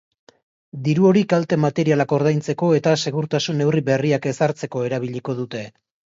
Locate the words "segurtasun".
3.07-3.61